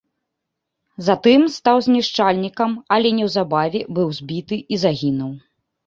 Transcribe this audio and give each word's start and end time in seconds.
Затым 1.09 1.41
стаў 1.59 1.77
знішчальнікам, 1.89 2.71
але 2.99 3.15
неўзабаве 3.21 3.81
быў 3.97 4.07
збіты 4.21 4.55
і 4.73 4.85
загінуў. 4.87 5.33